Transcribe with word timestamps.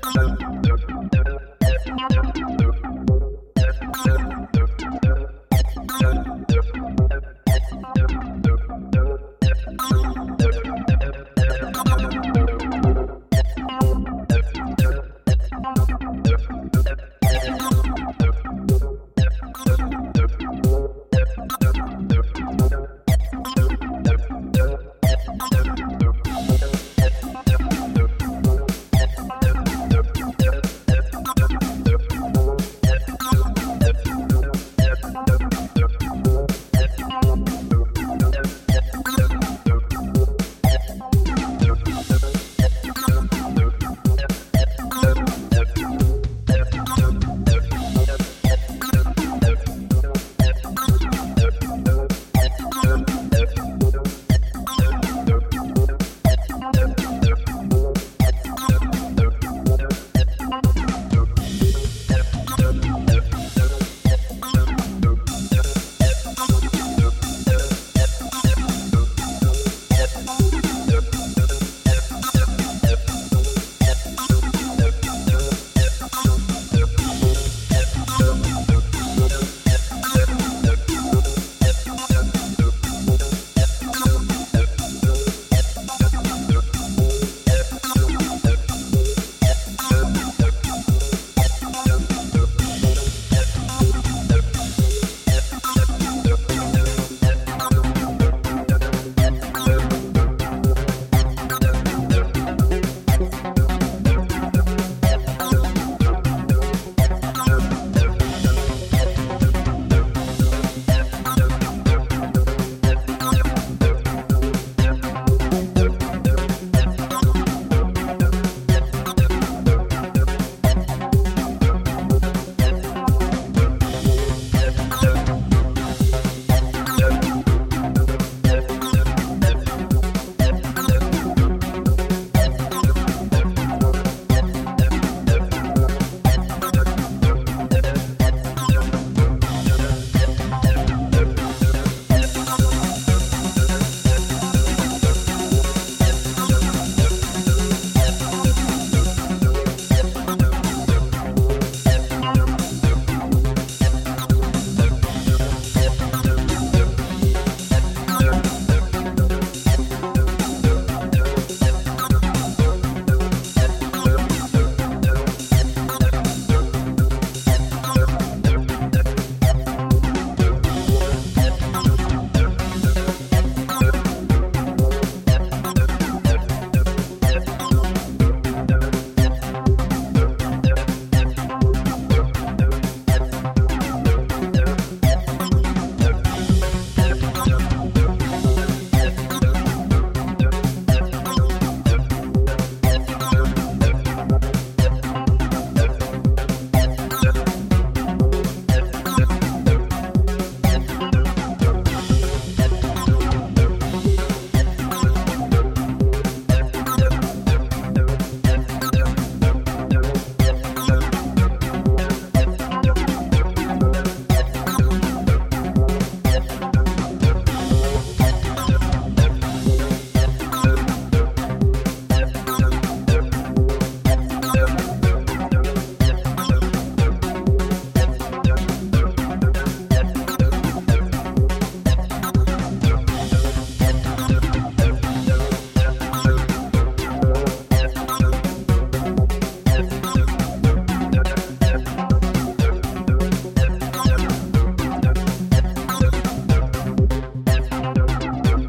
Música 0.00 0.73